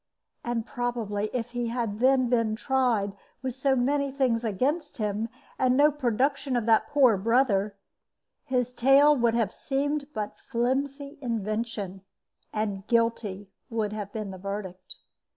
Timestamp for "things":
4.11-4.43